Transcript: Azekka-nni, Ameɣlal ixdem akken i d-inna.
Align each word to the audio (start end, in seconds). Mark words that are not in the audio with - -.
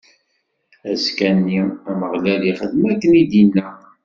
Azekka-nni, 0.91 1.61
Ameɣlal 1.89 2.41
ixdem 2.51 2.83
akken 2.91 3.11
i 3.21 3.23
d-inna. 3.31 3.67